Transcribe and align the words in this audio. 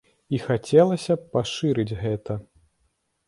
І 0.35 0.37
хацелася 0.45 1.15
б 1.19 1.29
пашырыць 1.35 1.97
гэта. 2.03 2.39